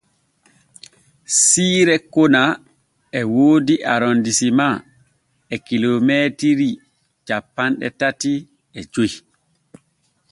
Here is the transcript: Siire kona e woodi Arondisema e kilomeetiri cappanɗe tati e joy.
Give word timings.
Siire 1.39 1.95
kona 2.13 2.41
e 3.19 3.21
woodi 3.33 3.75
Arondisema 3.93 4.67
e 5.53 5.55
kilomeetiri 5.67 6.69
cappanɗe 7.27 7.87
tati 7.99 8.33
e 8.79 8.81
joy. 8.93 9.11